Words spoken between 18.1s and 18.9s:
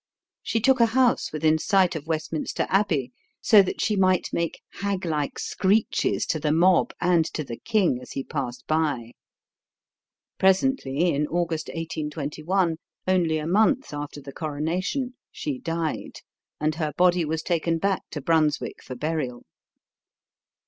Brunswick